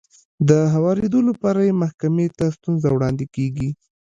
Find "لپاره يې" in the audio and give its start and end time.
1.29-1.73